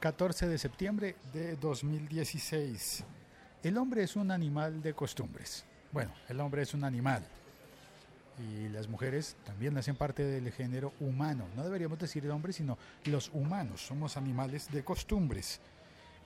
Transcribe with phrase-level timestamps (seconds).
[0.00, 3.04] 14 de septiembre de 2016.
[3.64, 5.64] El hombre es un animal de costumbres.
[5.90, 7.24] Bueno, el hombre es un animal.
[8.38, 11.48] Y las mujeres también hacen parte del género humano.
[11.56, 13.80] No deberíamos decir el hombre, sino los humanos.
[13.80, 15.60] Somos animales de costumbres.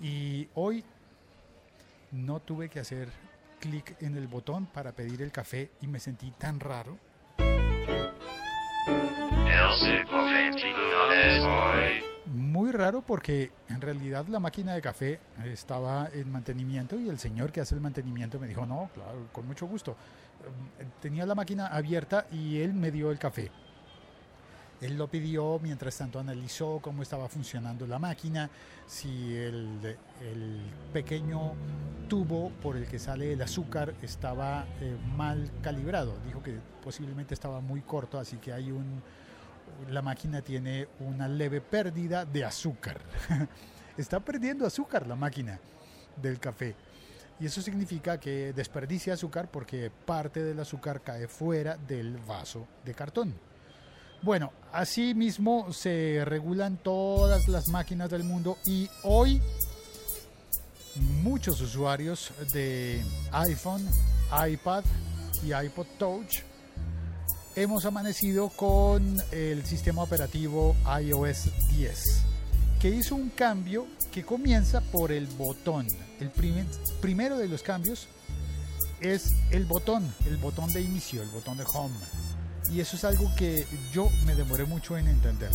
[0.00, 0.84] Y hoy
[2.12, 3.08] no tuve que hacer
[3.58, 6.96] clic en el botón para pedir el café y me sentí tan raro.
[10.12, 12.15] Muy
[12.76, 17.60] raro porque en realidad la máquina de café estaba en mantenimiento y el señor que
[17.60, 19.96] hace el mantenimiento me dijo, no, claro, con mucho gusto.
[20.78, 23.50] Em, tenía la máquina abierta y él me dio el café.
[24.80, 28.50] Él lo pidió, mientras tanto analizó cómo estaba funcionando la máquina,
[28.86, 29.96] si el,
[30.92, 31.52] pequeño
[32.08, 36.14] tubo por el que sale el azúcar estaba eh, mal calibrado.
[36.26, 39.02] Dijo que posiblemente estaba muy corto, así que hay un,
[39.90, 43.00] la máquina tiene una leve pérdida de azúcar.
[43.96, 45.58] Está perdiendo azúcar la máquina
[46.20, 46.74] del café.
[47.38, 52.94] Y eso significa que desperdicia azúcar porque parte del azúcar cae fuera del vaso de
[52.94, 53.34] cartón.
[54.22, 59.42] Bueno, así mismo se regulan todas las máquinas del mundo y hoy
[61.22, 63.86] muchos usuarios de iPhone,
[64.48, 64.84] iPad
[65.44, 66.42] y iPod Touch
[67.56, 72.22] hemos amanecido con el sistema operativo iOS 10,
[72.78, 75.86] que hizo un cambio que comienza por el botón.
[76.20, 76.30] El
[77.00, 78.08] primero de los cambios
[79.00, 81.96] es el botón, el botón de inicio, el botón de home
[82.70, 85.50] y eso es algo que yo me demoré mucho en entender.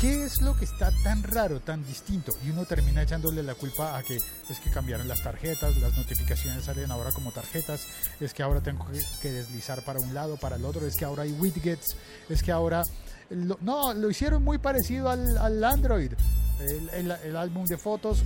[0.00, 2.32] ¿Qué es lo que está tan raro, tan distinto?
[2.42, 6.64] Y uno termina echándole la culpa a que es que cambiaron las tarjetas, las notificaciones
[6.64, 7.86] salen ahora como tarjetas,
[8.18, 8.86] es que ahora tengo
[9.20, 11.96] que deslizar para un lado, para el otro, es que ahora hay widgets,
[12.30, 12.82] es que ahora...
[13.28, 16.12] no, lo hicieron muy parecido al, Android,
[16.94, 18.22] el álbum de fotos.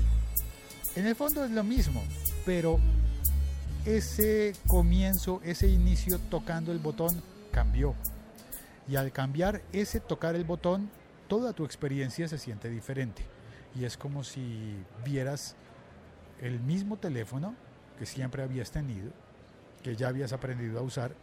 [0.94, 2.04] En el fondo es lo mismo,
[2.46, 2.78] pero
[3.84, 7.20] ese comienzo, ese inicio tocando el botón
[7.50, 7.96] cambió.
[8.86, 10.88] Y al cambiar ese tocar el botón,
[11.28, 13.22] toda tu experiencia se siente diferente.
[13.74, 15.56] Y es como si vieras
[16.40, 17.54] el mismo teléfono
[17.98, 19.10] que siempre habías tenido,
[19.82, 21.14] que ya habías aprendido a usar,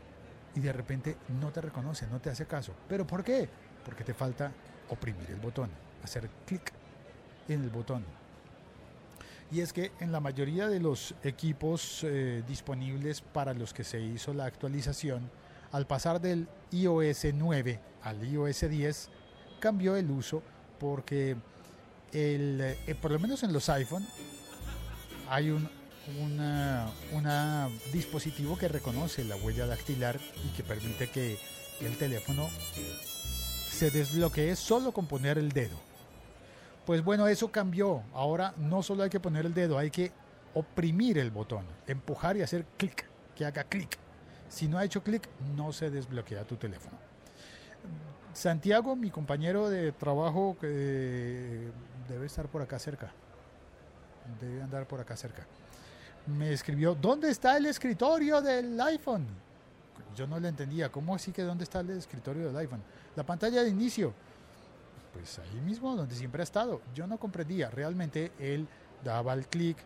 [0.55, 2.73] y de repente no te reconoce, no te hace caso.
[2.89, 3.47] ¿Pero por qué?
[3.85, 4.51] Porque te falta
[4.89, 5.69] oprimir el botón,
[6.03, 6.71] hacer clic
[7.47, 8.03] en el botón.
[9.51, 13.99] Y es que en la mayoría de los equipos eh, disponibles para los que se
[13.99, 15.29] hizo la actualización,
[15.71, 19.09] al pasar del iOS 9 al iOS 10,
[19.61, 20.43] cambió el uso
[20.77, 21.37] porque
[22.11, 24.05] el, eh, por lo menos en los iPhone
[25.29, 25.69] hay un
[27.13, 31.37] una, dispositivo que reconoce la huella dactilar y que permite que
[31.81, 32.49] el teléfono
[33.69, 35.77] se desbloquee solo con poner el dedo.
[36.85, 38.03] Pues bueno, eso cambió.
[38.13, 40.11] Ahora no solo hay que poner el dedo, hay que
[40.53, 43.05] oprimir el botón, empujar y hacer clic,
[43.35, 43.97] que haga clic.
[44.49, 47.10] Si no ha hecho clic, no se desbloquea tu teléfono.
[48.33, 51.69] Santiago, mi compañero de trabajo, que
[52.07, 53.11] debe estar por acá cerca.
[54.39, 55.45] Debe andar por acá cerca.
[56.27, 59.25] Me escribió, ¿dónde está el escritorio del iPhone?
[60.15, 62.81] Yo no le entendía, ¿cómo así que dónde está el escritorio del iPhone?
[63.15, 64.13] La pantalla de inicio
[65.13, 66.81] pues ahí mismo donde siempre ha estado.
[66.95, 68.67] Yo no comprendía, realmente él
[69.03, 69.77] daba el clic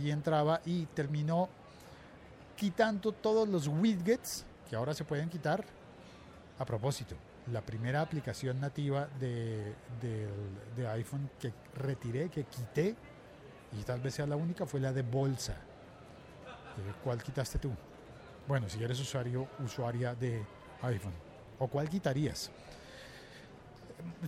[0.00, 1.48] y entraba y terminó
[2.56, 5.64] quitando todos los widgets que ahora se pueden quitar.
[6.58, 7.16] A propósito,
[7.52, 9.74] la primera aplicación nativa de,
[10.76, 12.94] de, iPhone que retiré, que quité,
[13.78, 15.56] y tal vez sea la única, fue la de bolsa.
[17.02, 17.70] ¿Cuál quitaste tú?
[18.48, 20.44] Bueno, si eres usuario, usuaria de
[20.82, 21.14] iPhone.
[21.58, 22.50] ¿O cuál quitarías?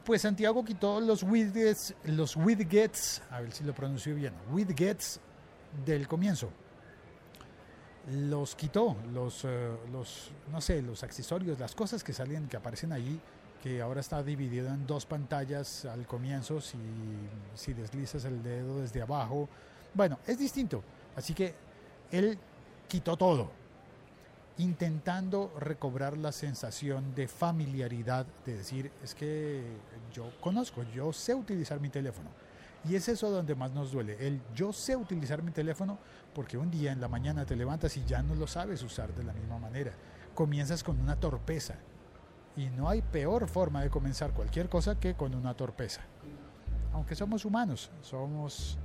[0.04, 5.20] pues Santiago quitó los widgets, los widgets, a ver si lo pronuncio bien, widgets
[5.84, 6.50] del comienzo.
[8.10, 12.92] Los quitó, los, eh, los, no sé, los accesorios, las cosas que salen, que aparecen
[12.92, 13.20] ahí,
[13.62, 16.78] que ahora está dividido en dos pantallas al comienzo, si,
[17.54, 19.48] si deslizas el dedo desde abajo.
[19.92, 20.82] Bueno, es distinto.
[21.16, 21.54] Así que
[22.12, 22.38] él
[22.88, 23.50] quitó todo
[24.58, 29.62] intentando recobrar la sensación de familiaridad, de decir, es que
[30.12, 32.30] yo conozco, yo sé utilizar mi teléfono.
[32.88, 35.98] Y es eso donde más nos duele, el yo sé utilizar mi teléfono
[36.34, 39.24] porque un día en la mañana te levantas y ya no lo sabes usar de
[39.24, 39.92] la misma manera.
[40.34, 41.74] Comienzas con una torpeza.
[42.56, 46.00] Y no hay peor forma de comenzar cualquier cosa que con una torpeza.
[46.92, 48.78] Aunque somos humanos, somos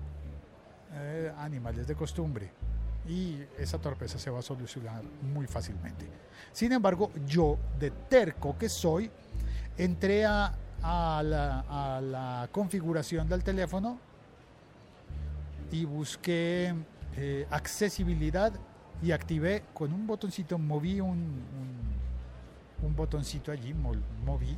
[0.94, 2.52] eh, animales de costumbre
[3.08, 5.04] y esa torpeza se va a solucionar
[5.34, 6.06] muy fácilmente.
[6.52, 9.10] Sin embargo, yo, de terco que soy,
[9.78, 14.00] entré a a la, a la configuración del teléfono
[15.72, 16.74] y busqué
[17.18, 18.54] eh, accesibilidad
[19.02, 24.58] y activé con un botoncito, moví un, un, un botoncito allí, moví,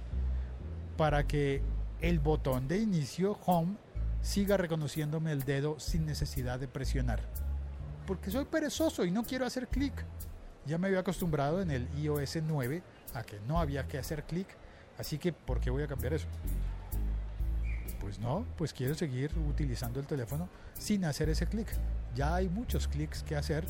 [0.97, 1.61] para que
[2.01, 3.77] el botón de inicio, home,
[4.21, 7.21] siga reconociéndome el dedo sin necesidad de presionar.
[8.05, 9.93] Porque soy perezoso y no quiero hacer clic.
[10.65, 12.83] Ya me había acostumbrado en el iOS 9
[13.13, 14.47] a que no había que hacer clic,
[14.97, 16.27] así que ¿por qué voy a cambiar eso?
[17.99, 21.67] Pues no, pues quiero seguir utilizando el teléfono sin hacer ese clic.
[22.15, 23.65] Ya hay muchos clics que hacer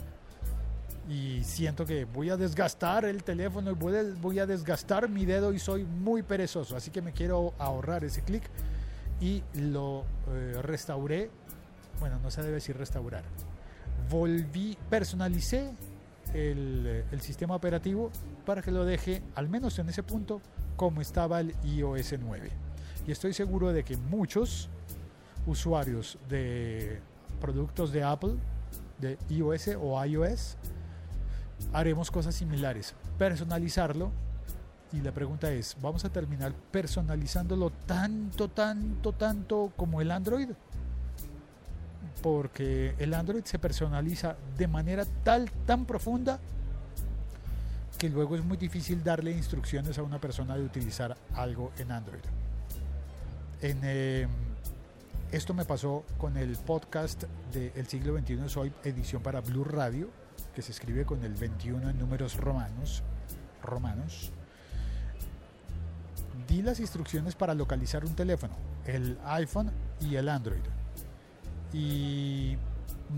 [1.08, 5.60] y siento que voy a desgastar el teléfono y voy a, desgastar mi dedo y
[5.60, 8.44] soy muy perezoso, así que me quiero ahorrar ese clic
[9.20, 11.30] y lo eh, restauré,
[12.00, 13.24] bueno, no se debe decir restaurar,
[14.10, 15.72] volví, personalicé
[16.34, 18.12] el, el, sistema operativo
[18.46, 20.42] para que lo deje, al menos en ese punto,
[20.76, 22.52] como estaba el iOS 9.
[23.08, 24.70] Y estoy seguro de que muchos
[25.46, 27.00] usuarios de
[27.42, 28.36] productos de Apple,
[29.00, 30.58] de iOS o iOS,
[31.74, 32.96] haremos cosas similares.
[33.18, 34.12] Personalizarlo.
[34.92, 40.50] Y la pregunta es, ¿vamos a terminar personalizándolo tanto, tanto, tanto como el Android?
[42.24, 46.40] Porque el Android se personaliza de manera tal, tan profunda
[48.00, 52.24] que luego es muy difícil darle instrucciones a una persona de utilizar algo en Android.
[53.62, 54.28] Eh,
[55.32, 60.10] esto me pasó con el podcast de El siglo XXI Soy, edición para Blue Radio
[60.56, 63.04] que se escribe con el 21 en números romanos,
[63.62, 64.32] romanos,
[66.48, 68.54] di las instrucciones para localizar un teléfono,
[68.86, 70.62] el iPhone y el Android.
[71.74, 72.56] Y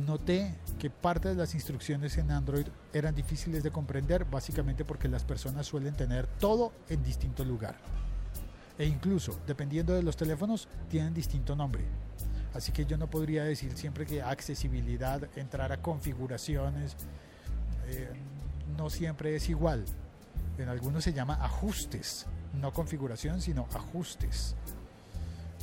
[0.06, 5.24] noté que parte de las instrucciones en Android eran difíciles de comprender, básicamente porque las
[5.24, 7.76] personas suelen tener todo en distinto lugar.
[8.78, 11.84] E incluso, dependiendo de los teléfonos, tienen distinto nombre.
[12.54, 16.96] Así que yo no podría decir siempre que accesibilidad, entrar a configuraciones,
[17.88, 18.10] eh,
[18.78, 19.84] no siempre es igual.
[20.58, 24.56] En algunos se llama ajustes, no configuración, sino ajustes.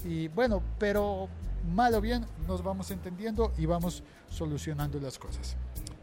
[0.04, 1.28] Y bueno, pero
[1.62, 5.56] mal o bien nos vamos entendiendo y vamos solucionando las cosas.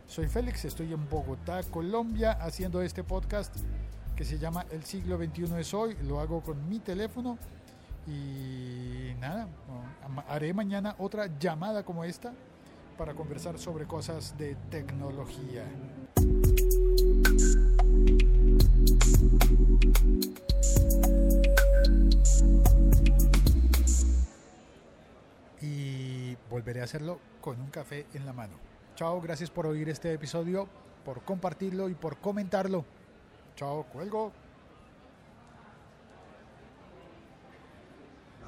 [0.07, 3.56] Soy Félix, estoy en Bogotá, Colombia, haciendo este podcast
[4.15, 5.95] que se llama El siglo XXI es hoy.
[6.03, 7.38] Lo hago con mi teléfono
[8.07, 9.47] y nada,
[10.27, 12.33] haré mañana otra llamada como esta
[12.97, 15.63] para conversar sobre cosas de tecnología.
[26.59, 28.57] Volveré a hacerlo con un café en la mano.
[28.95, 30.67] Chao, gracias por oír este episodio,
[31.06, 32.83] por compartirlo y por comentarlo.
[33.56, 34.33] Chao, cuelgo.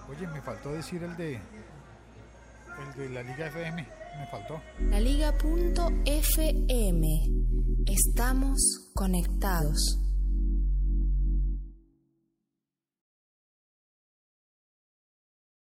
[0.10, 3.88] Oye, me faltó decir el de el de la Liga FM,
[4.18, 4.60] me faltó.
[4.90, 5.48] La Liga.fm.
[7.86, 10.00] Estamos conectados.